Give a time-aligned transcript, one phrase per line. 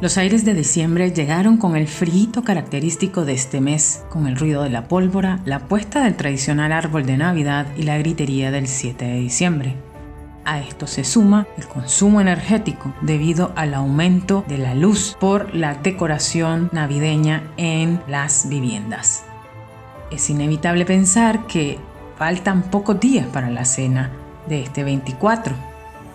[0.00, 4.62] Los aires de diciembre llegaron con el frío característico de este mes, con el ruido
[4.62, 9.04] de la pólvora, la puesta del tradicional árbol de Navidad y la gritería del 7
[9.04, 9.76] de diciembre.
[10.46, 15.74] A esto se suma el consumo energético debido al aumento de la luz por la
[15.74, 19.24] decoración navideña en las viviendas.
[20.10, 21.78] Es inevitable pensar que
[22.16, 24.10] faltan pocos días para la cena
[24.48, 25.54] de este 24.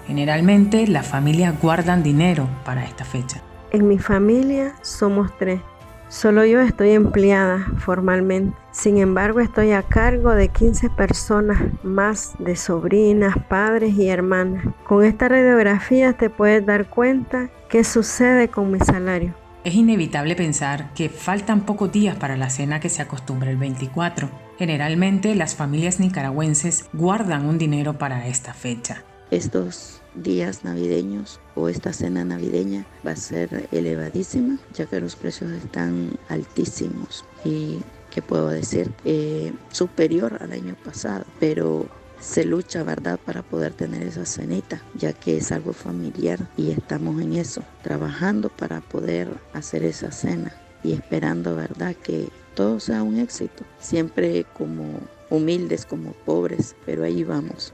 [0.07, 3.43] Generalmente las familias guardan dinero para esta fecha.
[3.71, 5.59] En mi familia somos tres.
[6.07, 8.55] Solo yo estoy empleada formalmente.
[8.71, 14.65] Sin embargo, estoy a cargo de 15 personas más de sobrinas, padres y hermanas.
[14.85, 19.33] Con esta radiografía te puedes dar cuenta qué sucede con mi salario.
[19.63, 24.29] Es inevitable pensar que faltan pocos días para la cena que se acostumbra el 24.
[24.59, 29.03] Generalmente las familias nicaragüenses guardan un dinero para esta fecha.
[29.31, 35.51] Estos días navideños o esta cena navideña va a ser elevadísima ya que los precios
[35.51, 37.25] están altísimos.
[37.43, 37.79] Y
[38.15, 41.85] qué puedo decir eh, superior al año pasado pero
[42.21, 47.21] se lucha verdad para poder tener esa cenita ya que es algo familiar y estamos
[47.21, 53.19] en eso trabajando para poder hacer esa cena y esperando verdad que todo sea un
[53.19, 57.73] éxito siempre como humildes como pobres pero ahí vamos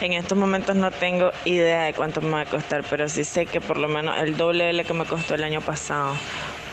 [0.00, 3.46] en estos momentos no tengo idea de cuánto me va a costar, pero sí sé
[3.46, 6.14] que por lo menos el doble de lo que me costó el año pasado.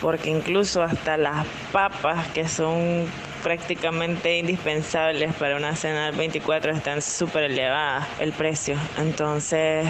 [0.01, 3.05] Porque incluso hasta las papas, que son
[3.41, 8.75] prácticamente indispensables para una cena del 24, están súper elevadas el precio.
[8.97, 9.85] Entonces,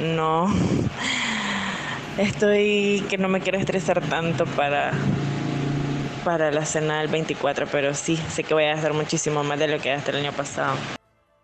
[0.00, 0.52] no.
[2.18, 4.92] Estoy que no me quiero estresar tanto para
[6.24, 9.68] para la cena del 24, pero sí, sé que voy a gastar muchísimo más de
[9.68, 10.97] lo que gasté el año pasado.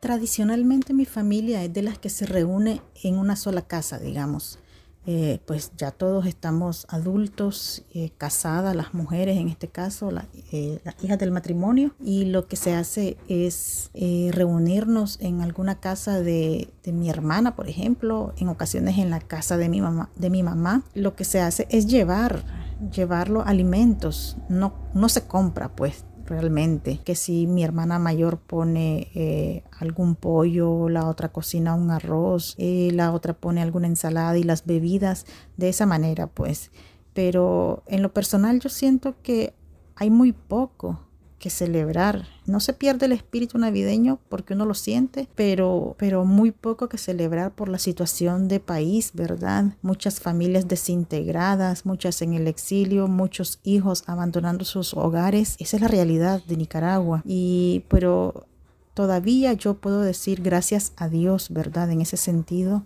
[0.05, 4.58] Tradicionalmente mi familia es de las que se reúne en una sola casa, digamos.
[5.06, 10.10] Eh, pues ya todos estamos adultos, eh, casadas, las mujeres en este caso,
[10.53, 16.21] eh, las hijas del matrimonio, y lo que se hace es reunirnos en alguna casa
[16.21, 20.10] de, de, mi hermana, por ejemplo, en ocasiones en la casa de mi mamá.
[20.16, 20.82] De mi mamá.
[20.92, 22.44] Lo que se hace es llevar,
[22.94, 27.00] llevarlo alimentos, no, no se compra, pues realmente.
[27.04, 32.90] Que si mi hermana mayor pone eh, algún pollo, la otra cocina un arroz, eh,
[32.92, 35.26] la otra pone alguna ensalada y las bebidas
[35.56, 36.70] de esa manera, pues.
[37.12, 39.54] Pero en lo personal yo siento que
[39.96, 41.00] hay muy poco
[41.44, 42.27] que celebrar.
[42.47, 46.97] No se pierde el espíritu navideño porque uno lo siente, pero, pero muy poco que
[46.97, 49.77] celebrar por la situación de país, ¿verdad?
[49.83, 55.56] Muchas familias desintegradas, muchas en el exilio, muchos hijos abandonando sus hogares.
[55.59, 57.21] Esa es la realidad de Nicaragua.
[57.27, 58.47] Y pero
[58.94, 61.91] todavía yo puedo decir gracias a Dios, ¿verdad?
[61.91, 62.84] En ese sentido,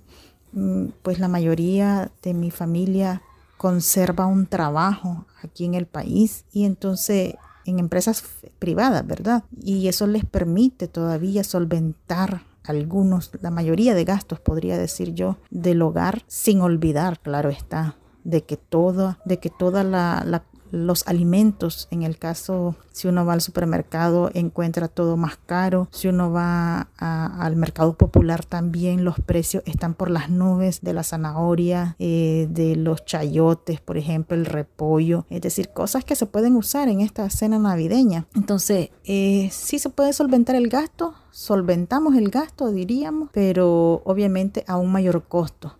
[0.50, 3.22] mm, pues la mayoría de mi familia
[3.56, 7.36] conserva un trabajo aquí en el país y entonces
[7.68, 8.24] en empresas
[8.58, 9.44] privadas, ¿verdad?
[9.60, 15.82] Y eso les permite todavía solventar algunos, la mayoría de gastos, podría decir yo, del
[15.82, 21.88] hogar, sin olvidar, claro está, de que toda, de que toda la, la, los alimentos,
[21.90, 26.88] en el caso si uno va al supermercado encuentra todo más caro, si uno va
[26.98, 32.74] al mercado popular también los precios están por las nubes de la zanahoria, eh, de
[32.74, 37.30] los chayotes, por ejemplo, el repollo, es decir, cosas que se pueden usar en esta
[37.30, 38.26] cena navideña.
[38.34, 44.76] Entonces, eh, sí se puede solventar el gasto, solventamos el gasto, diríamos, pero obviamente a
[44.76, 45.76] un mayor costo.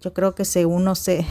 [0.00, 1.24] Yo creo que si uno se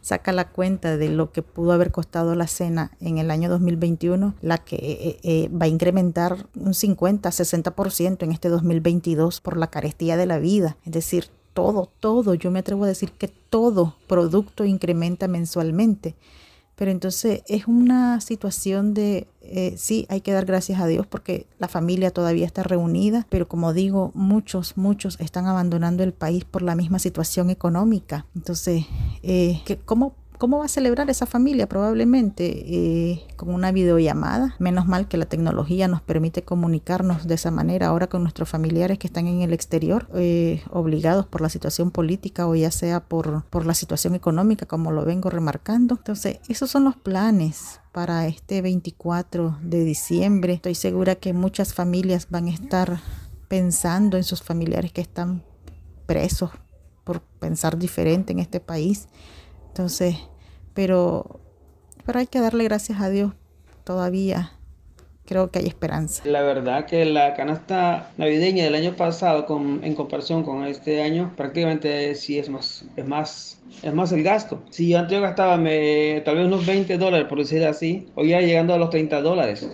[0.00, 4.34] saca la cuenta de lo que pudo haber costado la cena en el año 2021,
[4.40, 9.68] la que eh, eh, va a incrementar un 50, 60% en este 2022 por la
[9.68, 10.76] carestía de la vida.
[10.84, 16.14] Es decir, todo, todo, yo me atrevo a decir que todo producto incrementa mensualmente.
[16.80, 21.46] Pero entonces es una situación de, eh, sí, hay que dar gracias a Dios porque
[21.58, 26.62] la familia todavía está reunida, pero como digo, muchos, muchos están abandonando el país por
[26.62, 28.24] la misma situación económica.
[28.34, 28.86] Entonces,
[29.22, 31.68] eh, ¿cómo ¿Cómo va a celebrar esa familia?
[31.68, 34.54] Probablemente eh, con una videollamada.
[34.58, 38.98] Menos mal que la tecnología nos permite comunicarnos de esa manera ahora con nuestros familiares
[38.98, 43.44] que están en el exterior, eh, obligados por la situación política o ya sea por,
[43.50, 45.96] por la situación económica, como lo vengo remarcando.
[45.96, 50.54] Entonces, esos son los planes para este 24 de diciembre.
[50.54, 52.98] Estoy segura que muchas familias van a estar
[53.48, 55.42] pensando en sus familiares que están
[56.06, 56.50] presos
[57.04, 59.06] por pensar diferente en este país.
[59.80, 60.16] Entonces,
[60.74, 61.40] pero,
[62.04, 63.32] pero hay que darle gracias a Dios
[63.82, 64.52] todavía
[65.24, 66.22] creo que hay esperanza.
[66.26, 71.32] La verdad que la canasta navideña del año pasado con, en comparación con este año
[71.34, 74.62] prácticamente sí es más, es más, es más el gasto.
[74.68, 78.40] Si antes yo gastaba me, tal vez unos 20 dólares por decir así, hoy ya
[78.42, 79.66] llegando a los 30 dólares.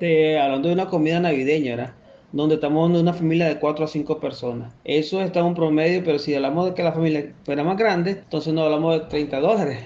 [0.00, 1.92] hablando de una comida navideña, ¿verdad?
[2.32, 4.72] Donde estamos en una familia de 4 a 5 personas.
[4.84, 8.12] Eso está en un promedio, pero si hablamos de que la familia fuera más grande,
[8.12, 9.78] entonces no hablamos de 30 dólares.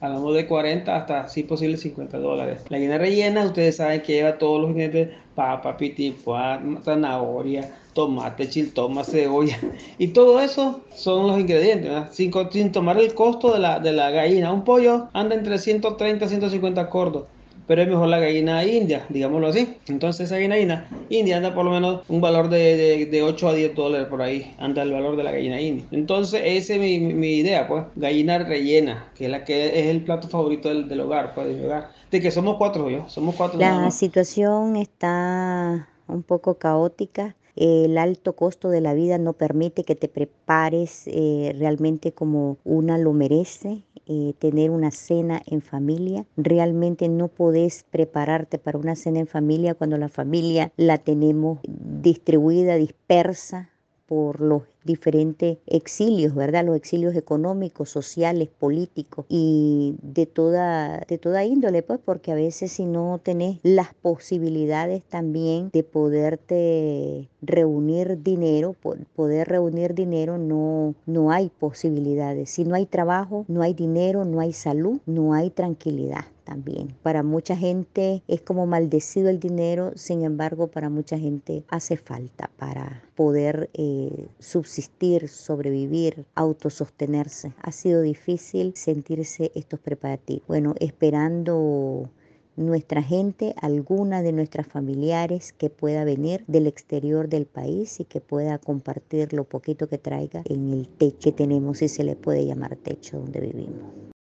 [0.00, 2.62] Hablamos de 40 hasta, si posible, 50 dólares.
[2.68, 9.04] La guinea rellena, ustedes saben que lleva todos los ingredientes, papa, pitipuá, zanahoria, tomate, chiltoma,
[9.04, 9.58] cebolla.
[9.98, 14.10] Y todo eso son los ingredientes, sin, sin, tomar el costo de la, de la
[14.10, 14.52] gallina.
[14.52, 17.26] Un pollo anda entre 130 y 150 cordos
[17.72, 19.78] pero es mejor la gallina india, digámoslo así.
[19.88, 23.74] Entonces esa gallina india anda por lo menos un valor de, de, 8 a 10
[23.74, 25.86] dólares por ahí, anda el valor de la gallina india.
[25.90, 30.04] Entonces esa es mi, mi, idea, pues, gallina rellena, que es la que es el
[30.04, 31.88] plato favorito del, del hogar, pues, del hogar.
[32.10, 33.58] De que somos cuatro, yo, somos cuatro.
[33.58, 39.94] La situación está un poco caótica el alto costo de la vida no permite que
[39.94, 43.82] te prepares eh, realmente como una lo merece.
[44.06, 46.26] Eh, tener una cena en familia.
[46.36, 52.74] Realmente no podés prepararte para una cena en familia cuando la familia la tenemos distribuida,
[52.74, 53.71] dispersa
[54.12, 56.66] por los diferentes exilios, ¿verdad?
[56.66, 62.72] Los exilios económicos, sociales, políticos y de toda, de toda índole, pues, porque a veces
[62.72, 68.76] si no tenés las posibilidades también de poderte reunir dinero,
[69.16, 72.50] poder reunir dinero, no, no hay posibilidades.
[72.50, 76.94] Si no hay trabajo, no hay dinero, no hay salud, no hay tranquilidad también.
[77.02, 82.50] Para mucha gente es como maldecido el dinero, sin embargo, para mucha gente hace falta
[82.56, 87.52] para poder eh, subsistir, sobrevivir, autosostenerse.
[87.62, 90.46] Ha sido difícil sentirse estos preparativos.
[90.46, 92.10] Bueno, esperando
[92.56, 98.20] nuestra gente, alguna de nuestras familiares que pueda venir del exterior del país y que
[98.20, 102.44] pueda compartir lo poquito que traiga en el techo que tenemos, si se le puede
[102.44, 104.11] llamar techo donde vivimos.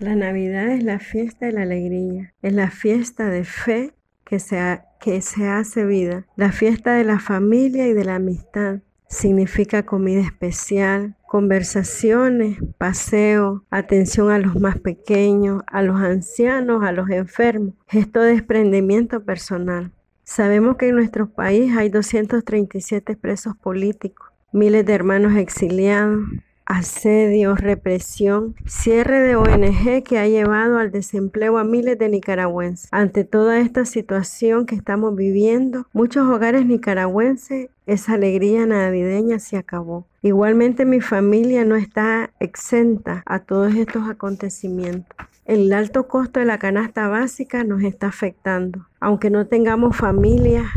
[0.00, 4.80] La Navidad es la fiesta de la alegría, es la fiesta de fe que se,
[5.00, 8.78] que se hace vida, la fiesta de la familia y de la amistad.
[9.08, 17.10] Significa comida especial, conversaciones, paseo, atención a los más pequeños, a los ancianos, a los
[17.10, 19.90] enfermos, gesto de desprendimiento personal.
[20.22, 26.20] Sabemos que en nuestro país hay 237 presos políticos, miles de hermanos exiliados,
[26.68, 32.88] asedio, represión, cierre de ONG que ha llevado al desempleo a miles de nicaragüenses.
[32.92, 40.06] Ante toda esta situación que estamos viviendo, muchos hogares nicaragüenses, esa alegría navideña se acabó.
[40.20, 45.16] Igualmente mi familia no está exenta a todos estos acontecimientos.
[45.46, 48.86] El alto costo de la canasta básica nos está afectando.
[49.00, 50.70] Aunque no tengamos familia,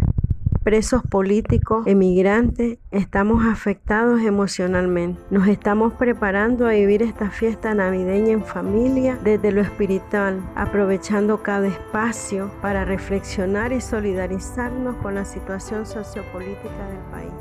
[0.63, 5.19] presos políticos, emigrantes, estamos afectados emocionalmente.
[5.29, 11.67] Nos estamos preparando a vivir esta fiesta navideña en familia desde lo espiritual, aprovechando cada
[11.67, 17.31] espacio para reflexionar y solidarizarnos con la situación sociopolítica del país.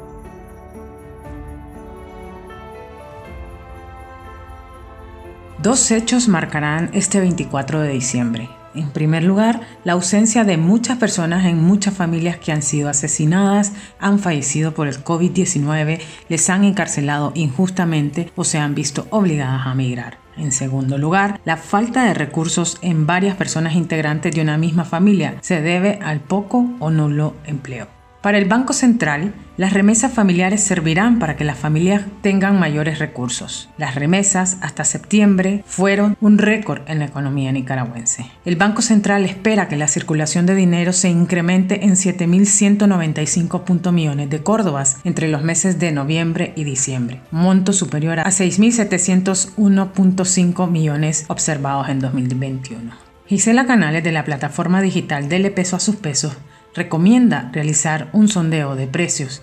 [5.62, 8.59] Dos hechos marcarán este 24 de diciembre.
[8.75, 13.72] En primer lugar, la ausencia de muchas personas en muchas familias que han sido asesinadas,
[13.99, 19.74] han fallecido por el COVID-19, les han encarcelado injustamente o se han visto obligadas a
[19.74, 20.19] migrar.
[20.36, 25.34] En segundo lugar, la falta de recursos en varias personas integrantes de una misma familia
[25.41, 27.99] se debe al poco o nulo empleo.
[28.22, 33.70] Para el Banco Central, las remesas familiares servirán para que las familias tengan mayores recursos.
[33.79, 38.27] Las remesas hasta septiembre fueron un récord en la economía nicaragüense.
[38.44, 44.43] El Banco Central espera que la circulación de dinero se incremente en 7.195 millones de
[44.43, 52.00] córdobas entre los meses de noviembre y diciembre, monto superior a 6.701.5 millones observados en
[52.00, 52.93] 2021.
[53.27, 56.36] Gisela Canales de la plataforma digital Dele Peso a sus Pesos
[56.74, 59.43] recomienda realizar un sondeo de precios.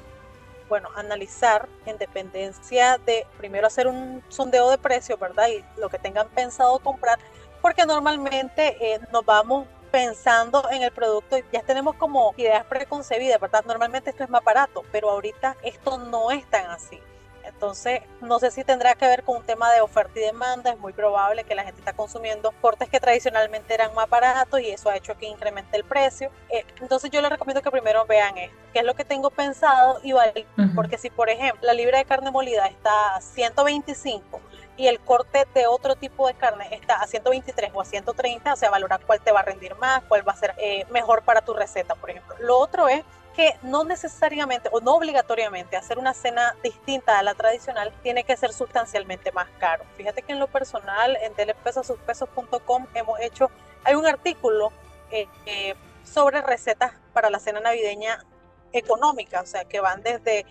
[0.69, 5.47] Bueno, analizar en dependencia de primero hacer un sondeo de precios, ¿verdad?
[5.47, 7.19] Y lo que tengan pensado comprar,
[7.61, 13.39] porque normalmente eh, nos vamos pensando en el producto y ya tenemos como ideas preconcebidas,
[13.39, 13.63] ¿verdad?
[13.65, 16.99] Normalmente esto es más barato, pero ahorita esto no es tan así.
[17.47, 20.71] Entonces, no sé si tendrá que ver con un tema de oferta y demanda.
[20.71, 24.69] Es muy probable que la gente está consumiendo cortes que tradicionalmente eran más baratos y
[24.69, 26.31] eso ha hecho que incremente el precio.
[26.49, 29.99] Eh, entonces, yo les recomiendo que primero vean esto, qué es lo que tengo pensado
[30.03, 30.45] y vale.
[30.75, 34.41] Porque si, por ejemplo, la libra de carne molida está a 125
[34.77, 38.55] y el corte de otro tipo de carne está a 123 o a 130, o
[38.55, 41.41] sea, valorar cuál te va a rendir más, cuál va a ser eh, mejor para
[41.41, 42.35] tu receta, por ejemplo.
[42.39, 43.03] Lo otro es
[43.37, 48.35] que no necesariamente o no obligatoriamente hacer una cena distinta a la tradicional tiene que
[48.35, 49.85] ser sustancialmente más caro.
[49.95, 53.51] Fíjate que en lo personal, en telepesasupesos.com hemos hecho,
[53.83, 54.71] hay un artículo
[55.11, 58.25] eh, eh, sobre recetas para la cena navideña
[58.73, 60.47] económica, o sea, que van desde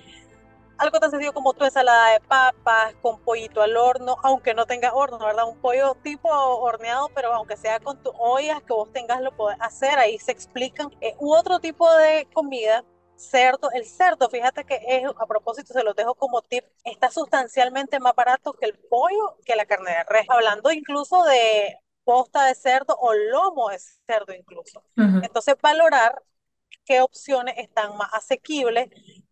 [0.79, 4.93] algo tan sencillo como tu ensalada de papas con pollito al horno, aunque no tengas
[4.95, 5.49] horno, ¿verdad?
[5.49, 9.61] Un pollo tipo horneado, pero aunque sea con tus ollas que vos tengas, lo puedes
[9.61, 9.99] hacer.
[9.99, 10.91] Ahí se explican.
[11.01, 12.85] Eh, u otro tipo de comida,
[13.17, 13.71] cerdo.
[13.73, 18.15] El cerdo, fíjate que es, a propósito, se lo dejo como tip, está sustancialmente más
[18.15, 20.27] barato que el pollo, que la carne de res.
[20.29, 24.83] Hablando incluso de posta de cerdo o lomo de cerdo incluso.
[24.97, 26.23] Entonces, valorar
[26.85, 28.89] qué opciones están más asequibles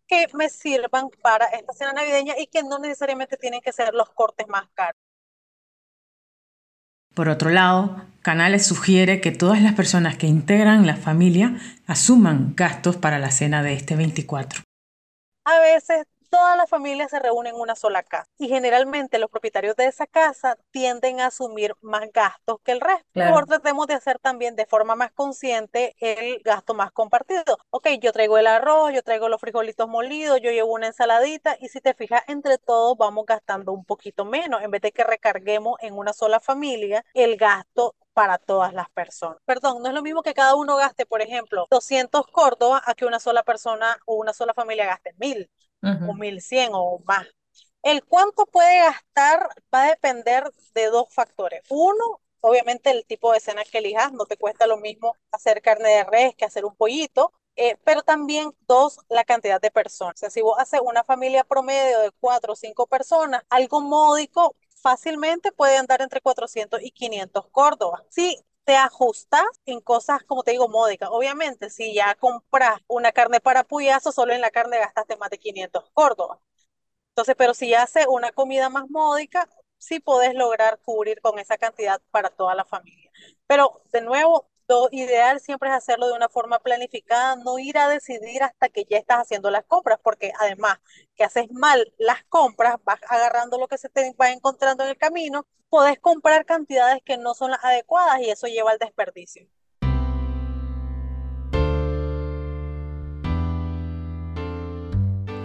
[0.07, 4.09] que me sirvan para esta cena navideña y que no necesariamente tienen que ser los
[4.11, 4.99] cortes más caros.
[7.13, 11.57] Por otro lado, Canales sugiere que todas las personas que integran la familia
[11.87, 14.63] asuman gastos para la cena de este 24.
[15.45, 19.77] A veces toda la familia se reúne en una sola casa y generalmente los propietarios
[19.77, 23.05] de esa casa tienden a asumir más gastos que el resto.
[23.13, 27.57] Por tratemos de hacer también de forma más consciente el gasto más compartido.
[27.69, 31.69] Ok, yo traigo el arroz, yo traigo los frijolitos molidos, yo llevo una ensaladita y
[31.69, 35.77] si te fijas, entre todos vamos gastando un poquito menos en vez de que recarguemos
[35.79, 39.37] en una sola familia el gasto para todas las personas.
[39.45, 43.05] Perdón, no es lo mismo que cada uno gaste, por ejemplo, 200 córdobas a que
[43.05, 45.49] una sola persona o una sola familia gaste 1000
[46.07, 47.25] o 1100 o más.
[47.83, 51.61] El cuánto puede gastar va a depender de dos factores.
[51.69, 55.89] Uno, obviamente el tipo de cena que elijas, no te cuesta lo mismo hacer carne
[55.89, 60.19] de res que hacer un pollito, eh, pero también dos, la cantidad de personas.
[60.29, 65.77] Si vos haces una familia promedio de cuatro o cinco personas, algo módico fácilmente puede
[65.77, 68.03] andar entre 400 y 500 córdobas.
[68.09, 71.09] Si te ajustas en cosas, como te digo, módicas.
[71.11, 75.39] Obviamente, si ya compras una carne para puyazo, solo en la carne gastaste más de
[75.39, 76.39] 500 córdobas.
[77.09, 82.01] Entonces, pero si haces una comida más módica, sí podés lograr cubrir con esa cantidad
[82.11, 83.11] para toda la familia.
[83.47, 87.89] Pero, de nuevo, lo ideal siempre es hacerlo de una forma planificada, no ir a
[87.89, 90.79] decidir hasta que ya estás haciendo las compras, porque además
[91.15, 94.97] que haces mal las compras, vas agarrando lo que se te va encontrando en el
[94.97, 99.47] camino, podés comprar cantidades que no son las adecuadas y eso lleva al desperdicio.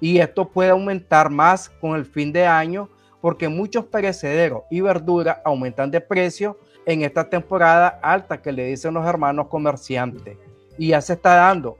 [0.00, 2.88] Y esto puede aumentar más con el fin de año
[3.20, 8.94] porque muchos perecederos y verduras aumentan de precio en esta temporada alta que le dicen
[8.94, 10.38] los hermanos comerciantes.
[10.78, 11.76] Y ya se está dando.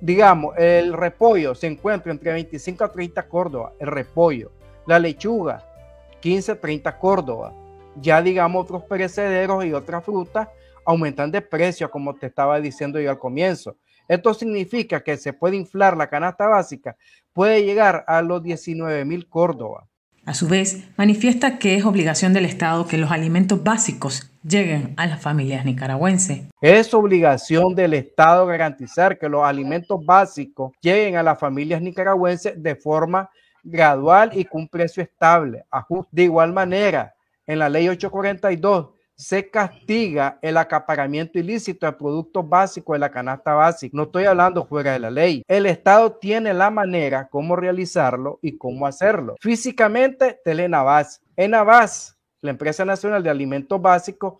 [0.00, 4.52] Digamos, el repollo se encuentra entre 25 a 30 Córdoba, el repollo.
[4.86, 5.64] La lechuga,
[6.20, 7.52] 15 a 30 Córdoba.
[7.96, 10.48] Ya digamos otros perecederos y otras frutas
[10.84, 13.76] aumentan de precio, como te estaba diciendo yo al comienzo.
[14.06, 16.96] Esto significa que se puede inflar la canasta básica,
[17.32, 19.88] puede llegar a los 19 mil Córdoba.
[20.26, 25.06] A su vez, manifiesta que es obligación del Estado que los alimentos básicos lleguen a
[25.06, 26.48] las familias nicaragüenses.
[26.60, 32.74] Es obligación del Estado garantizar que los alimentos básicos lleguen a las familias nicaragüenses de
[32.74, 33.30] forma
[33.62, 35.64] gradual y con precio estable.
[36.10, 37.14] De igual manera,
[37.46, 43.54] en la ley 842 se castiga el acaparamiento ilícito de productos básicos de la canasta
[43.54, 43.96] básica.
[43.96, 45.42] No estoy hablando fuera de la ley.
[45.48, 49.36] El Estado tiene la manera cómo realizarlo y cómo hacerlo.
[49.40, 51.22] Físicamente, Telenavas.
[51.34, 54.34] Enavas, la empresa nacional de alimentos básicos,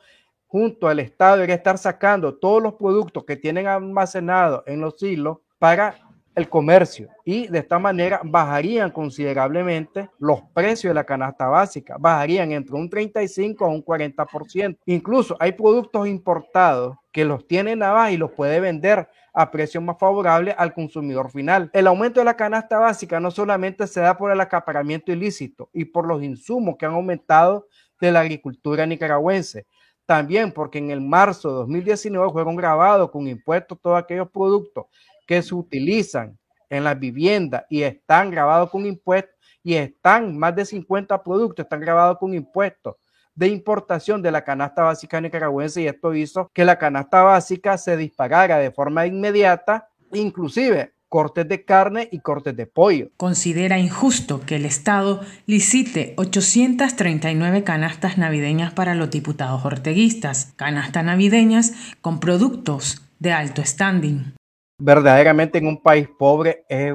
[0.47, 5.39] junto al Estado debería estar sacando todos los productos que tienen almacenados en los silos
[5.59, 6.06] para
[6.37, 12.53] el comercio y de esta manera bajarían considerablemente los precios de la canasta básica, bajarían
[12.53, 14.77] entre un 35 a un 40%.
[14.85, 19.97] Incluso hay productos importados que los tiene Navas y los puede vender a precios más
[19.99, 21.71] favorables al consumidor final.
[21.73, 25.87] El aumento de la canasta básica no solamente se da por el acaparamiento ilícito y
[25.87, 27.67] por los insumos que han aumentado
[27.99, 29.67] de la agricultura nicaragüense,
[30.05, 34.85] también porque en el marzo de 2019 fueron grabados con impuestos todos aquellos productos
[35.27, 36.39] que se utilizan
[36.71, 41.81] en las viviendas y están grabados con impuestos y están más de 50 productos, están
[41.81, 42.97] grabados con impuestos
[43.37, 47.97] de importación de la canasta básica nicaragüense y esto hizo que la canasta básica se
[47.97, 53.11] disparara de forma inmediata, inclusive cortes de carne y cortes de pollo.
[53.17, 61.73] Considera injusto que el Estado licite 839 canastas navideñas para los diputados orteguistas, canastas navideñas
[62.01, 64.35] con productos de alto standing.
[64.79, 66.95] Verdaderamente en un país pobre es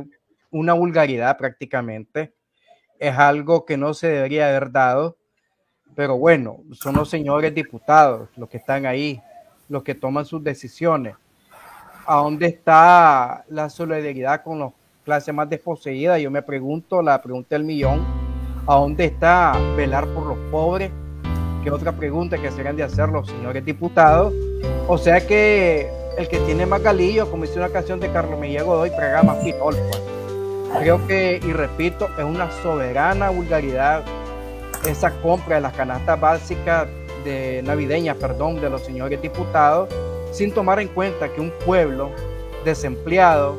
[0.51, 2.33] una vulgaridad prácticamente,
[3.00, 5.17] es algo que no se debería haber dado,
[5.95, 9.21] pero bueno, son los señores diputados los que están ahí,
[9.67, 11.15] los que toman sus decisiones
[12.05, 14.71] ¿A dónde está la solidaridad con las
[15.05, 16.19] clases más desposeídas?
[16.19, 18.03] Yo me pregunto, la pregunta del millón,
[18.65, 20.91] ¿a dónde está velar por los pobres?
[21.63, 24.33] ¿Qué otra pregunta que se de hacer los señores diputados?
[24.88, 28.63] O sea que el que tiene más galillo, como dice una canción de Carlos Miguel
[28.63, 29.75] Godoy, prega más pitol.
[30.80, 34.03] Creo que, y repito, es una soberana vulgaridad
[34.88, 36.88] esa compra de las canastas básicas
[37.24, 39.89] de navideñas, perdón, de los señores diputados
[40.32, 42.10] sin tomar en cuenta que un pueblo
[42.63, 43.56] desempleado,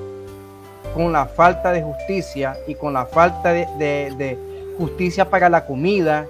[0.95, 4.39] con la falta de justicia y con la falta de,
[4.77, 6.27] justicia para la comida,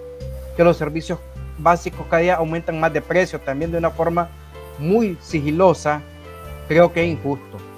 [0.56, 1.18] que los servicios
[1.58, 4.28] básicos cada día aumentan más de precio, también de una forma
[4.78, 6.02] muy sigilosa,
[6.72, 7.71] creo que es injusto.